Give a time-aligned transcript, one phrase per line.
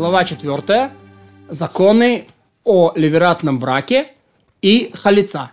[0.00, 0.90] глава 4,
[1.50, 2.24] законы
[2.64, 4.06] о ливератном браке
[4.62, 5.50] и халица.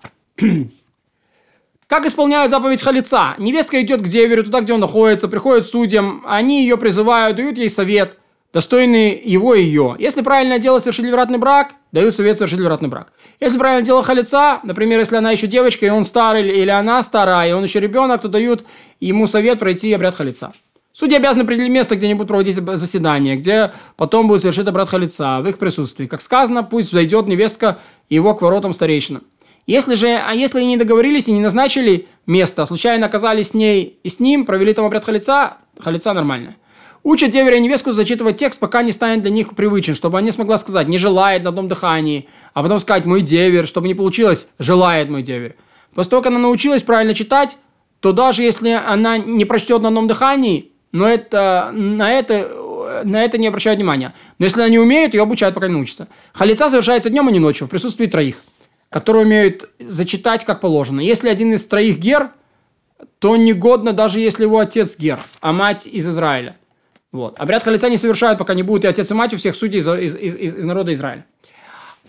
[1.88, 3.36] Как исполняют заповедь халица?
[3.40, 7.70] Невестка идет к деверю, туда, где он находится, приходит судьям, они ее призывают, дают ей
[7.70, 8.18] совет,
[8.54, 9.98] достойный его и ее.
[10.00, 13.12] Если правильное дело совершить ливератный брак, дают совет совершить ливератный брак.
[13.42, 17.50] Если правильное дело халица, например, если она еще девочка, и он старый, или она старая,
[17.50, 18.64] и он еще ребенок, то дают
[19.02, 20.54] ему совет пройти обряд халица.
[21.00, 25.42] Судьи обязаны определить место, где они будут проводить заседание, где потом будет совершить обряд халица
[25.44, 26.08] в их присутствии.
[26.08, 27.78] Как сказано, пусть зайдет невестка
[28.10, 29.22] его к воротам старейшина.
[29.68, 34.10] Если же, а если они договорились и не назначили место, случайно оказались с ней и
[34.10, 36.56] с ним, провели там обряд халица, халица нормально.
[37.04, 40.58] Учат деверя и невестку зачитывать текст, пока не станет для них привычен, чтобы они смогла
[40.58, 45.12] сказать «не желает на одном дыхании», а потом сказать «мой девер», чтобы не получилось «желает
[45.12, 45.58] мой девер».
[45.94, 47.56] После того, как она научилась правильно читать,
[48.00, 53.38] то даже если она не прочтет на одном дыхании, но это, на, это, на это
[53.38, 54.14] не обращают внимания.
[54.40, 56.08] Но если она не умеет, ее обучают, пока не научится.
[56.34, 58.38] Халица совершается днем, а не ночью, в присутствии троих
[58.90, 61.02] которые умеют зачитать как положено.
[61.02, 62.32] Если один из троих гер,
[63.20, 66.58] то негодно, даже если его отец гер, а мать из Израиля.
[67.12, 67.40] Вот.
[67.40, 69.88] Обряд халица не совершают, пока не будут и отец, и мать у всех судей из,
[69.88, 71.26] из, из, из народа Израиля.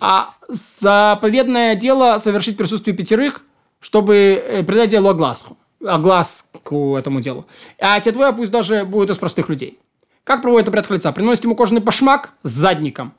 [0.01, 3.43] А заповедное дело совершить в присутствии пятерых,
[3.81, 7.47] чтобы э, придать делу огласку, огласку этому делу.
[7.79, 9.79] А те двое пусть даже будут из простых людей.
[10.25, 11.13] Как проводит обряд халица?
[11.13, 13.15] Приносит ему кожаный башмак с задником,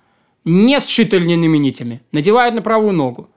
[0.46, 3.30] не сшитый льняными нитями, надевает на правую ногу,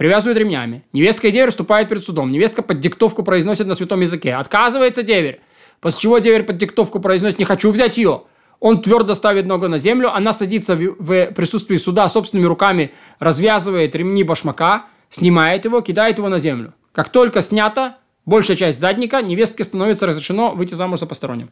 [0.00, 0.82] Привязывают ремнями.
[0.94, 2.30] Невестка и деверь вступают перед судом.
[2.30, 4.32] Невестка под диктовку произносит на святом языке.
[4.32, 5.42] Отказывается деверь.
[5.82, 8.22] После чего деверь под диктовку произносит «не хочу взять ее».
[8.60, 14.24] Он твердо ставит ногу на землю, она садится в присутствии суда собственными руками, развязывает ремни
[14.24, 16.72] башмака, снимает его, кидает его на землю.
[16.92, 21.50] Как только снято, большая часть задника, невестке становится разрешено выйти замуж за посторонним.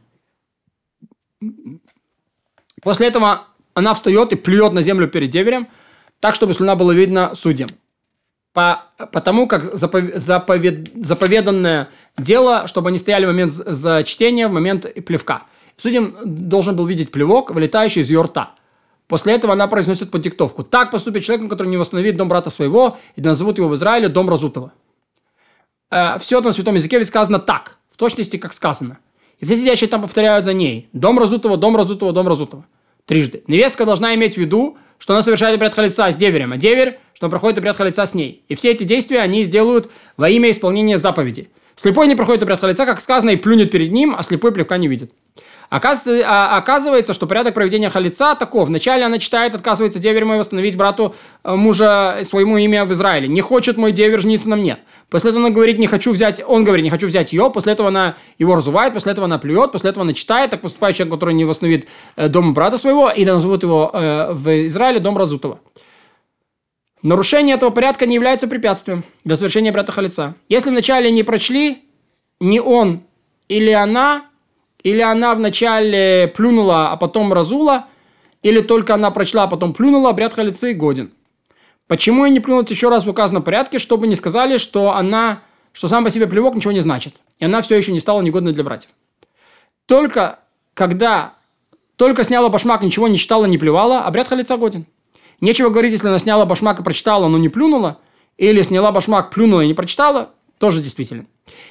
[2.82, 5.68] После этого она встает и плюет на землю перед деверем,
[6.20, 7.70] так, чтобы слюна была видна судьям
[8.58, 14.52] по, по тому, как заповед, заповед, заповеданное дело, чтобы они стояли в момент зачтения, в
[14.52, 15.44] момент плевка.
[15.76, 18.56] Судьям должен был видеть плевок, вылетающий из ее рта.
[19.06, 20.64] После этого она произносит под диктовку.
[20.64, 24.28] Так поступит человек, который не восстановит дом брата своего, и назовут его в Израиле дом
[24.28, 24.72] разутого.
[25.90, 28.98] Э, все на святом языке ведь сказано так, в точности, как сказано.
[29.38, 30.88] И все сидящие там повторяют за ней.
[30.92, 32.64] Дом разутого, дом разутого, дом разутого.
[33.06, 33.42] Трижды.
[33.46, 37.26] Невестка должна иметь в виду, что она совершает обряд халица с деверем, а деверь, что
[37.26, 38.42] он проходит обряд халица с ней.
[38.48, 41.48] И все эти действия они сделают во имя исполнения заповеди.
[41.76, 44.88] Слепой не проходит обряд халица, как сказано, и плюнет перед ним, а слепой плевка не
[44.88, 45.12] видит.
[45.70, 48.68] Оказывается, а, оказывается, что порядок проведения халица таков.
[48.68, 51.14] Вначале она читает, отказывается деверь мой восстановить брату
[51.44, 53.28] э, мужа своему имя в Израиле.
[53.28, 54.78] Не хочет мой девер жениться на мне.
[55.10, 57.50] После этого она говорит, не хочу взять, он говорит, не хочу взять ее.
[57.50, 60.96] После этого она его разувает, после этого она плюет, после этого она читает, так поступает
[60.96, 61.86] человек, который не восстановит
[62.16, 65.60] э, дом брата своего, и назовут его э, в Израиле дом разутого.
[67.02, 70.34] Нарушение этого порядка не является препятствием для совершения брата халица.
[70.48, 71.84] Если вначале не прочли,
[72.40, 73.02] не он
[73.48, 74.27] или она
[74.88, 77.86] или она вначале плюнула, а потом разула,
[78.42, 81.10] или только она прочла, а потом плюнула, обряд халицы годен.
[81.86, 85.88] Почему я не плюнуть еще раз в указанном порядке, чтобы не сказали, что она, что
[85.88, 88.64] сам по себе плевок ничего не значит, и она все еще не стала негодной для
[88.64, 88.90] братьев.
[89.86, 90.38] Только
[90.74, 91.34] когда
[91.96, 94.86] только сняла башмак, ничего не читала, не плевала, обряд халица годен.
[95.40, 97.98] Нечего говорить, если она сняла башмак и прочитала, но не плюнула,
[98.36, 101.26] или сняла башмак, плюнула и не прочитала, тоже действительно.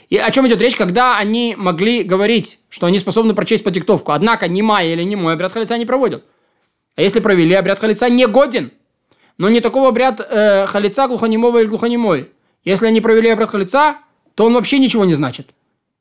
[0.09, 4.12] И о чем идет речь, когда они могли говорить, что они способны прочесть по диктовку,
[4.12, 6.24] однако не немая или не мой обряд халица не проводят.
[6.96, 8.72] А если провели, обряд халица не годен.
[9.38, 12.31] Но не такого обряд э, халица глухонемого или глухонемой.
[12.64, 13.98] Если они провели обряд халица,
[14.34, 15.50] то он вообще ничего не значит.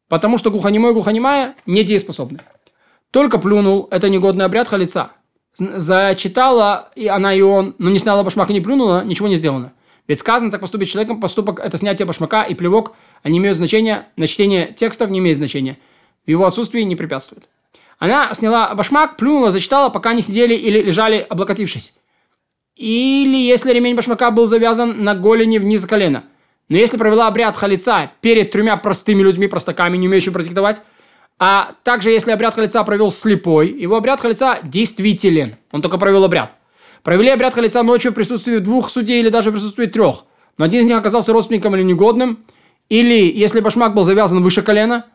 [0.08, 2.40] Потому что глухонемой и глухонемая недееспособны.
[3.10, 5.10] Только плюнул, это негодный обряд халица.
[5.58, 9.72] Зачитала и она и он, но не сняла башмак и не плюнула, ничего не сделано.
[10.08, 14.26] Ведь сказано, так поступить человеком, поступок– это снятие башмака и плевок, они имеют значение, на
[14.26, 15.78] чтение текстов не имеет значения.
[16.26, 17.48] В его отсутствии не препятствует.
[17.98, 21.94] Она сняла башмак, плюнула, зачитала, пока они сидели или лежали, облокотившись.
[22.76, 26.24] Или если ремень башмака был завязан на голени вниз колена.
[26.68, 30.82] Но если провела обряд халица перед тремя простыми людьми, простаками, не умеющими протектовать,
[31.38, 35.56] а также если обряд халица провел слепой, его обряд халица действителен.
[35.70, 36.54] Он только провел обряд.
[37.06, 40.24] Провели обряд халица ночью в присутствии двух судей или даже в присутствии трех.
[40.58, 42.44] Но один из них оказался родственником или негодным.
[42.88, 45.06] Или если башмак был завязан выше колена.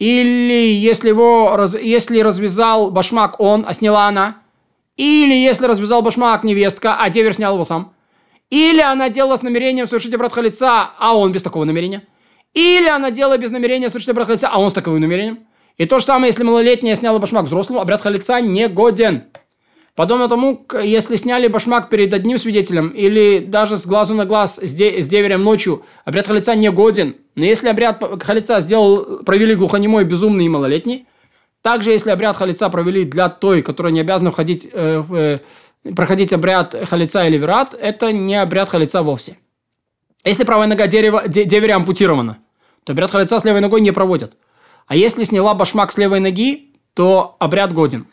[0.00, 4.38] Или если, его, если развязал башмак он, а сняла она.
[4.96, 7.92] Или если развязал башмак невестка, а девер снял его сам.
[8.50, 12.02] Или она делала с намерением совершить обряд халица, а он без такого намерения.
[12.52, 15.46] Или она делала без намерения совершить обряд халица, а он с таковым намерением.
[15.76, 19.26] И то же самое, если малолетняя сняла башмак взрослому, обряд халица не годен.
[19.98, 24.72] Подобно тому, если сняли башмак перед одним свидетелем или даже с глазу на глаз с,
[24.72, 27.16] де, с деверем ночью, обряд халица не годен.
[27.34, 31.08] Но если обряд халица сделал, провели глухонемой, безумный и малолетний,
[31.62, 35.02] также если обряд халица провели для той, которая не обязана входить, э,
[35.82, 39.36] э, проходить обряд халица или верат, это не обряд халица вовсе.
[40.24, 42.38] Если правая нога дерева, де, деверя ампутирована,
[42.84, 44.34] то обряд халица с левой ногой не проводят.
[44.86, 48.06] А если сняла башмак с левой ноги, то обряд годен.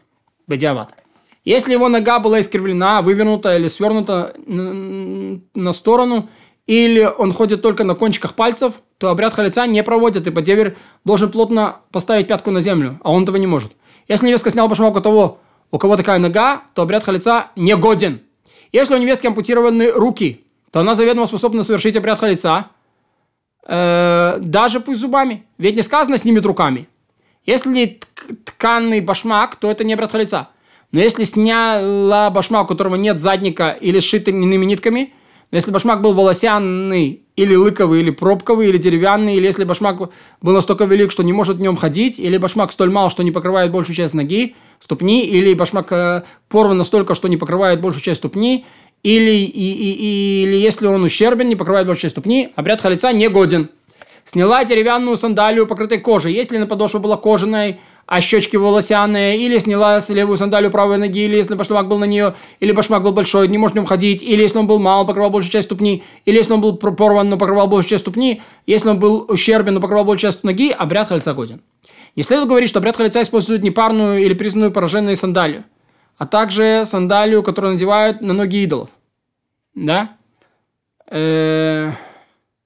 [0.48, 1.05] Бедиават.
[1.46, 6.28] Если его нога была искривлена, вывернута или свернута на сторону,
[6.66, 11.32] или он ходит только на кончиках пальцев, то обряд халица не проводят, ибо деверь должен
[11.32, 13.72] плотно поставить пятку на землю, а он этого не может.
[14.08, 15.40] Если невестка сняла башмак у того,
[15.70, 18.22] у кого такая нога, то обряд халица не годен.
[18.72, 22.72] Если у невестки ампутированы руки, то она заведомо способна совершить обряд халица,
[23.68, 25.46] э, даже пусть зубами.
[25.60, 26.88] Ведь не сказано снимет руками.
[27.46, 28.00] Если
[28.46, 30.50] тканный башмак, то это не обряд халица.
[30.96, 35.12] Но если сняла башмак, у которого нет задника или сшитый иными нитками,
[35.52, 40.10] но если башмак был волосяный, или лыковый, или пробковый, или деревянный, или если башмак
[40.42, 43.32] был настолько велик, что не может в нем ходить, или башмак столь мал, что не
[43.32, 48.20] покрывает большую часть ноги, ступни, или башмак э, порван настолько, что не покрывает большую часть
[48.22, 48.66] ступни,
[49.04, 53.28] или, и, и, или если он ущербен, не покрывает большую часть ступни, обряд халица не
[53.28, 53.70] годен.
[54.26, 56.34] Сняла деревянную сандалию, покрытой кожей.
[56.34, 61.36] Если на подошва была кожаной, а щечки волосяные, или сняла левую сандалию правой ноги, или
[61.36, 64.42] если башмак был на нее, или башмак был большой, не может в нем ходить, или
[64.42, 67.68] если он был мал, покрывал большую часть ступни, или если он был порван, но покрывал
[67.68, 71.62] большую часть ступни, если он был ущербен, но покрывал большую часть ноги, обряд хальца годен.
[72.16, 75.66] Не следует говорить, что обряд хальца использует непарную или признанную пораженную сандалию,
[76.18, 78.90] а также сандалию, которую надевают на ноги идолов.
[79.74, 80.16] Да?
[81.10, 81.92] Э,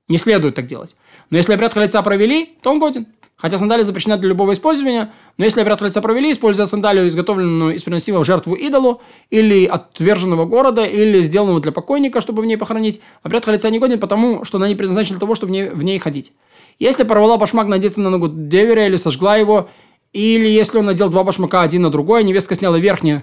[0.07, 0.95] не следует так делать.
[1.30, 3.07] Но если обряд хальца провели, то он годен.
[3.39, 7.83] Хотя сандалия запрещена для любого использования, но если обряд лица провели, используя сандалию, изготовленную из
[7.83, 13.00] приносимого в жертву идолу, или отверженного города, или сделанного для покойника, чтобы в ней похоронить,
[13.24, 15.83] обряд халица не годен, потому что она не предназначена для того, чтобы в ней, в
[15.86, 16.33] ней ходить.
[16.80, 19.69] Если порвала башмак, надетый на ногу деверя, или сожгла его,
[20.12, 23.21] или если он надел два башмака один на другой, а невестка сняла верхний,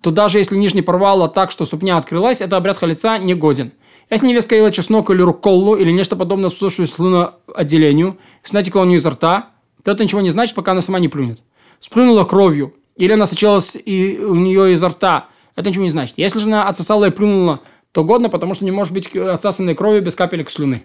[0.00, 3.70] то даже если нижний порвала так, что ступня открылась, это обряд халица не годен.
[4.10, 8.98] Если невестка ела чеснок или рукколу, или нечто подобное способствует слюноотделению, слюна текла у нее
[8.98, 9.50] изо рта,
[9.82, 11.40] то это ничего не значит, пока она сама не плюнет.
[11.80, 16.18] Сплюнула кровью, или она сочилась и у нее изо рта, это ничего не значит.
[16.18, 17.60] Если же она отсосала и плюнула,
[17.92, 20.82] то годно, потому что не может быть отсасанной крови без капелек слюны.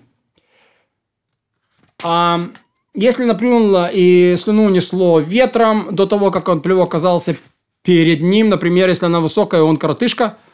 [2.03, 2.49] А
[2.93, 7.35] если она плюнула и слюну унесло ветром до того, как он плевок оказался
[7.83, 10.37] перед ним, например, если она высокая, он коротышка–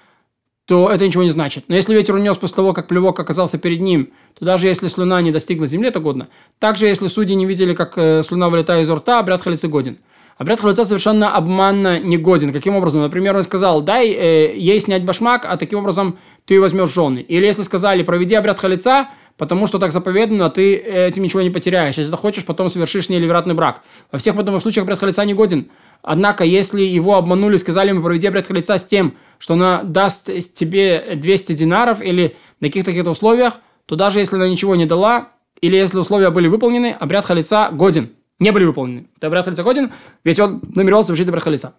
[0.65, 1.65] то это ничего не значит.
[1.67, 5.21] Но если ветер унес после того, как плевок оказался перед ним, то даже если слюна
[5.21, 6.27] не достигла земли, это годно.
[6.59, 9.99] Также, если судьи не видели, как э, слюна вылетает из рта, обряд халицы годен.
[10.37, 12.51] Обряд халица совершенно обманно не годен.
[12.51, 13.01] Каким образом?
[13.01, 17.19] Например, он сказал, дай э, ей снять башмак, а таким образом ты возьмешь жены.
[17.19, 21.49] Или если сказали, проведи обряд халица, потому что так заповедано, а ты этим ничего не
[21.49, 21.95] потеряешь.
[21.95, 23.81] Если захочешь, потом совершишь неливератный брак.
[24.11, 25.69] Во всех подобных случаях обряд халица не годен.
[26.01, 31.15] Однако, если его обманули, сказали ему, проведи обряд халица с тем, что она даст тебе
[31.15, 33.55] 200 динаров или на каких-то каких условиях,
[33.85, 35.29] то даже если она ничего не дала,
[35.61, 38.11] или если условия были выполнены, обряд халица годен.
[38.39, 39.07] Не были выполнены.
[39.17, 39.91] Это обряд халица годен,
[40.23, 41.75] ведь он намеревался совершить обряд халица.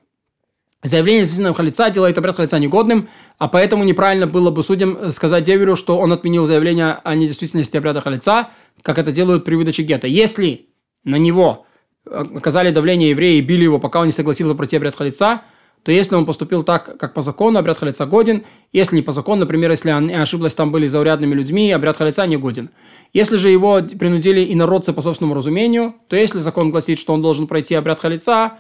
[0.82, 3.08] Заявление действительно халица делает обряд халица негодным,
[3.38, 8.00] а поэтому неправильно было бы судьям сказать деверю, что он отменил заявление о недействительности обряда
[8.00, 8.48] халица,
[8.82, 10.06] как это делают при выдаче гетто.
[10.06, 10.68] Если
[11.02, 11.66] на него
[12.04, 15.42] оказали давление евреи и били его, пока он не согласился пройти обряд халица,
[15.82, 18.44] то если он поступил так, как по закону, обряд халица годен.
[18.72, 22.36] Если не по закону, например, если он ошиблась, там были заурядными людьми, обряд халица не
[22.36, 22.70] годен.
[23.12, 27.46] Если же его принудили инородцы по собственному разумению, то если закон гласит, что он должен
[27.46, 28.54] пройти обряд халица,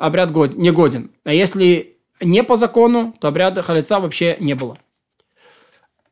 [0.00, 1.10] обряд год, не годен.
[1.24, 4.78] А если не по закону, то обряда халица вообще не было.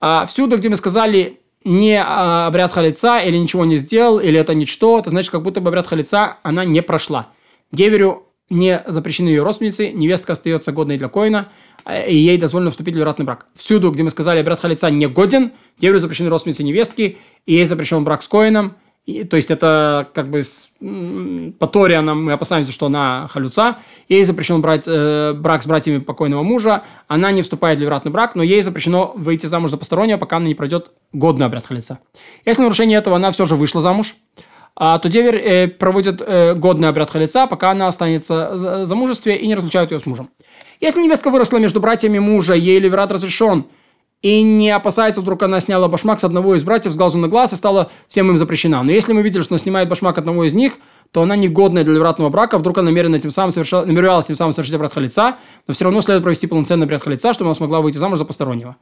[0.01, 4.55] А всюду, где мы сказали не а, обряд халица или ничего не сделал, или это
[4.55, 7.29] ничто, это значит, как будто бы обряд халица она не прошла.
[7.73, 11.49] Деверю не запрещены ее родственницы, невестка остается годной для коина,
[11.85, 13.47] а, и ей дозволено вступить в вероятный брак.
[13.55, 18.05] Всюду, где мы сказали, обряд халица не годен, деверю запрещены родственницы невестки, и ей запрещен
[18.05, 18.77] брак с коином–
[19.09, 20.69] и, то есть это как бы с,
[21.59, 23.79] по Торе она, мы опасаемся, что она халюца.
[24.07, 26.83] Ей запрещено брать э, брак с братьями покойного мужа.
[27.07, 30.45] Она не вступает в вероятный брак, но ей запрещено выйти замуж за постороннего, пока она
[30.45, 32.01] не пройдет годный обряд халица.
[32.45, 34.15] Если нарушение этого она все же вышла замуж,
[34.77, 39.47] а, то деверь э, проводит э, годный обряд халица, пока она останется за, замужестве и
[39.47, 40.29] не разлучают ее с мужем.
[40.81, 43.69] Если невестка выросла между братьями мужа, ей ливерат разрешен,
[44.23, 47.53] и не опасается, вдруг она сняла башмак с одного из братьев с глазу на глаз
[47.53, 48.83] и стала всем им запрещена.
[48.83, 50.75] Но если мы видели, что она снимает башмак одного из них,
[51.13, 54.53] то она негодная для вратного брака, вдруг она намеренно тем самым совершала, намеревалась тем самым
[54.53, 57.97] совершить обряд халица, но все равно следует провести полноценный обряд халица, чтобы она смогла выйти
[57.97, 58.77] замуж за постороннего.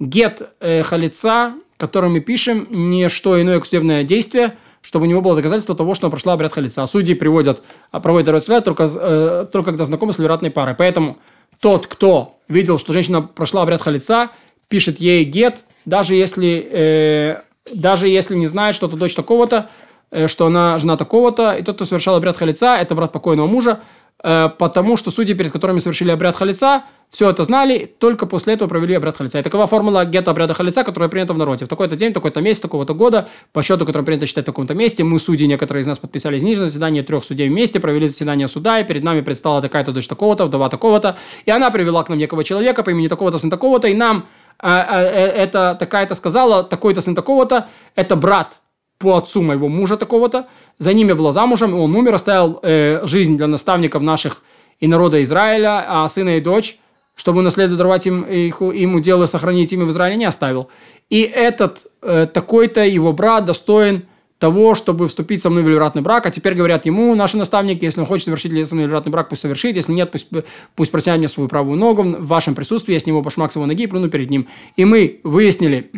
[0.00, 5.20] Гет э, халица, который мы пишем, не что иное, как судебное действие, чтобы у него
[5.20, 6.82] было доказательство того, что она прошла обряд халица.
[6.82, 10.74] А судьи приводят, а проводят обряд только, э, только когда знакомы с вероятной парой.
[10.74, 11.18] Поэтому
[11.60, 14.30] тот, кто видел, что женщина прошла обряд халица,
[14.68, 17.36] пишет ей гет, даже если, э,
[17.72, 19.70] даже если не знает, что это дочь такого-то,
[20.10, 23.80] э, что она жена такого-то, и тот, кто совершал обряд халица, это брат покойного мужа,
[24.22, 28.68] э, потому что судьи, перед которыми совершили обряд халица, все это знали, только после этого
[28.68, 29.38] провели обряд халица.
[29.38, 31.64] И такова формула гетто обряда халица, которая принята в народе.
[31.64, 35.04] В такой-то день, такой-то месяц, такого-то года, по счету, который принято считать в таком-то месте,
[35.04, 38.84] мы, судьи, некоторые из нас подписались ниже, заседание трех судей вместе, провели заседание суда, и
[38.84, 42.82] перед нами предстала такая-то дочь такого-то, вдова такого-то, и она привела к нам некого человека
[42.82, 44.26] по имени такого-то, сын такого-то, и нам
[44.66, 48.58] это такая-то сказала, такой-то сын такого-то, это брат
[48.98, 50.48] по отцу моего мужа такого-то,
[50.78, 54.42] за ними была замужем, он умер, оставил э, жизнь для наставников наших
[54.80, 56.78] и народа Израиля, а сына и дочь,
[57.14, 60.68] чтобы унаследовать даровать им, их, им удел сохранить ими в Израиле, не оставил.
[61.10, 64.06] И этот э, такой-то его брат достоин
[64.38, 68.00] того, чтобы вступить со мной в велюратный брак, а теперь говорят ему, наши наставники, если
[68.00, 70.28] он хочет совершить со мной велюратный брак, пусть совершит, если нет, пусть,
[70.76, 73.86] пусть протянет свою правую ногу в вашем присутствии, я сниму башмак с его ноги и
[73.86, 74.46] плюну перед ним.
[74.76, 75.90] И мы выяснили,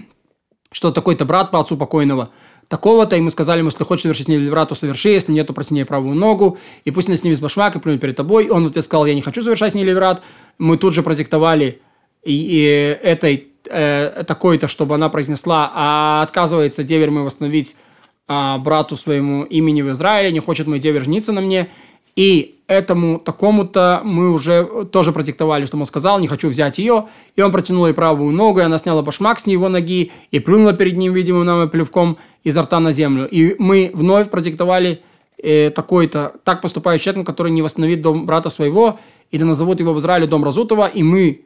[0.73, 2.31] что такой-то брат по отцу покойного
[2.69, 5.85] такого-то, и мы сказали ему, если хочешь совершить велюрат, то соверши, если нет, то протяни
[5.85, 8.49] правую ногу, и пусть он снимет башмак и плюнет перед тобой.
[8.49, 10.23] Он в ответ сказал, я не хочу совершать велюрат.
[10.57, 11.81] Мы тут же продиктовали
[12.23, 12.61] и, и
[13.03, 17.75] этой э, такой-то, чтобы она произнесла, а отказывается деверь мой восстановить
[18.33, 21.69] а, брату своему имени в Израиле, не хочет мой девер жениться на мне.
[22.15, 27.09] И этому такому-то мы уже тоже продиктовали, что он сказал, не хочу взять ее.
[27.35, 30.75] И он протянул ей правую ногу, и она сняла башмак с него ноги и плюнула
[30.75, 33.27] перед ним, видимым нам плевком изо рта на землю.
[33.29, 35.01] И мы вновь продиктовали
[35.43, 39.01] э, такой-то, так поступает человек, который не восстановит дом брата своего,
[39.33, 41.41] и да назовут его в Израиле дом Разутова, и мы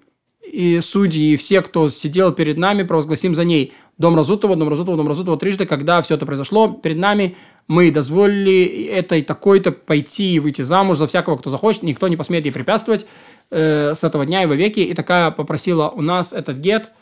[0.55, 4.97] и судьи, и все, кто сидел перед нами, провозгласим за ней дом Разутова, дом Разутова,
[4.97, 10.39] дом Разутова трижды, когда все это произошло перед нами, мы дозволили этой такой-то пойти и
[10.39, 13.05] выйти замуж за всякого, кто захочет, никто не посмеет ей препятствовать
[13.51, 14.81] э, с этого дня и во веки.
[14.81, 16.93] И такая попросила у нас этот гет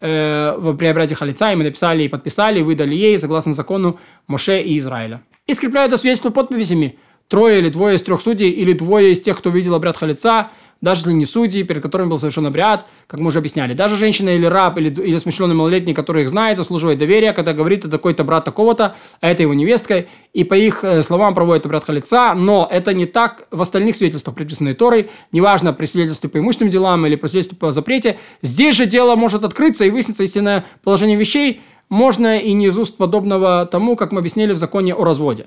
[0.00, 3.98] э, в приобряде халица, и мы написали и подписали, и выдали ей согласно закону
[4.28, 5.22] Моше и Израиля.
[5.46, 6.96] И скрепляю это свидетельство подписями.
[7.28, 10.50] Трое или двое из трех судей, или двое из тех, кто видел обряд халица,
[10.80, 13.74] даже если не судьи, перед которыми был совершен обряд, как мы уже объясняли.
[13.74, 17.80] Даже женщина или раб, или, или смешленный малолетний, который их знает, заслуживает доверия, когда говорит,
[17.80, 21.84] это такой-то брат такого-то, а это его невестка, и по их э, словам проводит обряд
[21.84, 26.70] халица, но это не так в остальных свидетельствах, предписанных Торой, неважно, при свидетельстве по имущественным
[26.70, 31.16] делам или при свидетельстве по запрете, здесь же дело может открыться и выясниться истинное положение
[31.16, 35.46] вещей, можно и не из уст подобного тому, как мы объяснили в законе о разводе.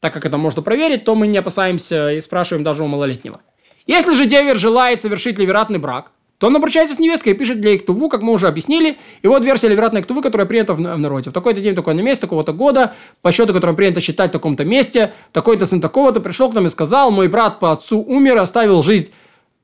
[0.00, 3.40] Так как это можно проверить, то мы не опасаемся и спрашиваем даже у малолетнего.
[3.86, 7.76] Если же девер желает совершить ливератный брак, то он обращается с невесткой и пишет для
[7.76, 8.98] Иктуву, как мы уже объяснили.
[9.22, 11.30] И вот версия ливератной Иктувы, которая принята в, народе.
[11.30, 14.64] В такой-то день, в такое месте, такого-то года, по счету, которым принято считать в таком-то
[14.64, 18.82] месте, такой-то сын такого-то пришел к нам и сказал, мой брат по отцу умер, оставил
[18.82, 19.10] жизнь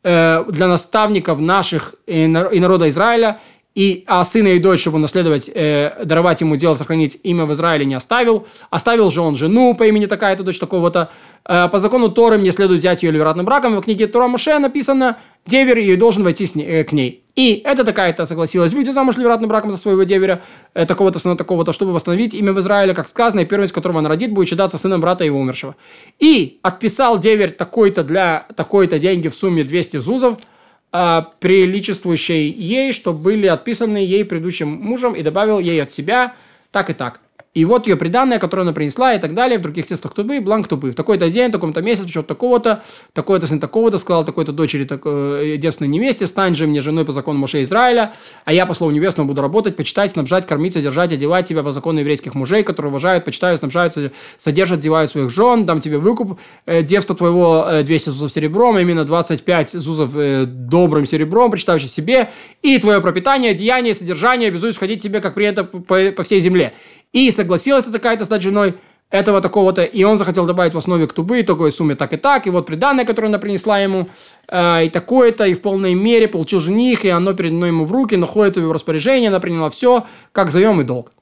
[0.03, 3.39] э, для наставников наших и народа Израиля,
[3.75, 7.87] и, а сына и дочь, чтобы наследовать, э, даровать ему дело, сохранить имя в Израиле
[7.87, 8.47] не оставил.
[8.69, 11.11] Оставил же он жену по имени такая-то, дочь такого-то.
[11.47, 13.75] Э, по закону Торы мне следует взять ее ливератным браком.
[13.77, 17.25] В книге Тора Муше написано, девер ее должен войти с ней, э, к ней.
[17.35, 20.43] И эта такая-то согласилась выйти замуж ливератным браком за своего деверя,
[20.75, 24.11] э, такого-то сына такого-то, чтобы восстановить имя в Израиле, как сказано, и первенец, которого она
[24.11, 25.77] родит, будет считаться сыном брата его умершего.
[26.19, 30.37] И отписал деверь такой-то для такой-то деньги в сумме 200 зузов–
[30.93, 36.35] приличествующей ей, что были отписаны ей предыдущим мужем, и добавил ей от себя
[36.71, 37.21] так и так.
[37.55, 40.69] И вот ее приданное, которое она принесла, и так далее, в других тестах тубы, бланк
[40.69, 40.93] тубы.
[40.93, 42.83] В такой-то день, в таком-то месяце, почему такого-то,
[43.13, 47.13] такой-то сын такого-то, сказал такой-то дочери так, э, девственной невесте, стань же мне женой по
[47.13, 48.15] закону Моше Израиля,
[48.47, 52.01] а я по слову невестного буду работать, почитать, снабжать, кормить, содержать, одевать тебя по закону
[52.01, 53.95] еврейских мужей, которые уважают, почитают, снабжают,
[54.39, 59.05] содержат, одевают своих жен, дам тебе выкуп, э, девства твоего э, 200 зузов серебром, именно
[59.05, 62.31] 25 зузов э, добрым серебром, причитающий себе,
[62.63, 66.73] и твое пропитание, деяние, содержание обязуюсь входить тебе, как принято по, по всей земле.
[67.13, 68.75] И согласилась такая-то стать женой
[69.13, 72.47] этого такого-то, и он захотел добавить в основе к тубы, такой сумме так и так,
[72.47, 74.09] и вот приданное, которое она принесла ему,
[74.49, 78.17] э, и такое-то, и в полной мере получил жених, и оно передано ему в руки,
[78.17, 81.13] находится в его распоряжении, она приняла все, как заем и долг.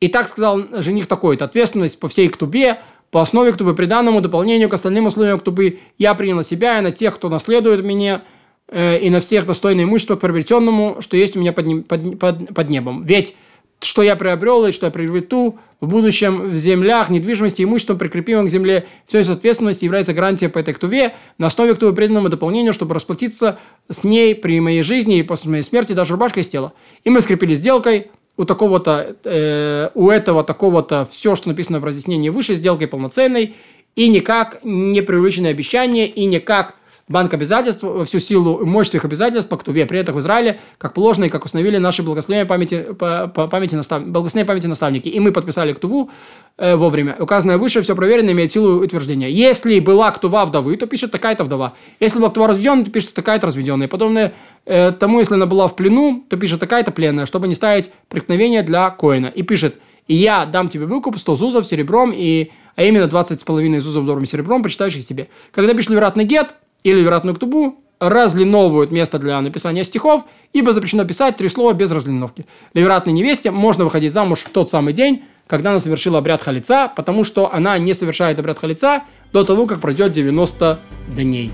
[0.00, 2.80] И так сказал жених такой-то, ответственность по всей ктубе,
[3.12, 6.90] по основе ктубы, приданному дополнению к остальным условиям ктубы, я принял на себя и на
[6.90, 8.22] тех, кто наследует меня,
[8.68, 12.54] э, и на всех достойное имущество к приобретенному, что есть у меня под, под, под,
[12.54, 13.04] под небом.
[13.04, 13.36] Ведь
[13.80, 18.50] что я приобрел и что я приобрету в будущем в землях, недвижимости, имуществом, прикрепимым к
[18.50, 22.94] земле, все из ответственности является гарантией по этой ктуве на основе ктувы преданному дополнению, чтобы
[22.94, 26.72] расплатиться с ней при моей жизни и после моей смерти даже рубашкой из тела.
[27.04, 32.28] И мы скрепили сделкой у такого-то, э, у этого такого-то все, что написано в разъяснении
[32.28, 33.54] выше, сделкой полноценной,
[33.94, 36.74] и никак не преувеличенное обещание, и никак
[37.08, 41.26] банк обязательств, всю силу и мощь своих обязательств по ктуве, принятых в Израиле, как положено
[41.26, 45.08] и как установили наши благословения памяти, по, по памяти настав, благословения памяти наставники.
[45.08, 46.10] И мы подписали ктуву
[46.58, 47.16] э, вовремя.
[47.18, 49.30] Указанное выше все проверено, имеет силу утверждения.
[49.30, 51.74] Если была ктува вдовы, то пишет такая-то вдова.
[52.00, 53.86] Если была ктува разведенная, то пишет такая-то разведенная.
[53.86, 54.34] Подобное
[54.64, 58.62] э, тому, если она была в плену, то пишет такая-то пленная, чтобы не ставить преткновение
[58.62, 59.26] для коина.
[59.26, 64.04] И пишет, и я дам тебе выкуп 100 зузов серебром, и, а именно 20,5 зузов
[64.04, 65.28] долларами серебром, прочитающих тебе.
[65.52, 66.54] Когда пишешь вероятный гет,
[66.86, 72.46] или вероятную ктубу разлиновывают место для написания стихов, ибо запрещено писать три слова без разлиновки.
[72.74, 76.92] Для вероятной невесте можно выходить замуж в тот самый день, когда она совершила обряд халица,
[76.94, 79.02] потому что она не совершает обряд халица
[79.32, 80.78] до того, как пройдет 90
[81.08, 81.50] дней.